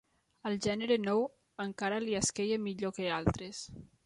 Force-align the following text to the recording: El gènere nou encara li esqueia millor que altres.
El 0.49 0.55
gènere 0.65 0.97
nou 1.03 1.21
encara 1.67 2.01
li 2.07 2.19
esqueia 2.23 2.59
millor 2.65 2.97
que 2.99 3.13
altres. 3.21 3.63